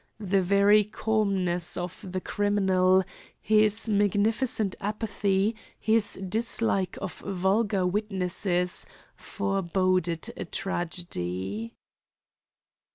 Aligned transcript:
The 0.19 0.41
very 0.41 0.83
calmness 0.83 1.77
of 1.77 2.03
the 2.11 2.19
criminal, 2.21 3.03
his 3.39 3.87
magnificent 3.87 4.75
apathy, 4.81 5.55
his 5.79 6.15
dislike 6.27 6.97
of 6.99 7.19
vulgar 7.19 7.85
witnesses, 7.85 8.87
foreboded 9.15 10.33
a 10.35 10.45
tragedy. 10.45 11.75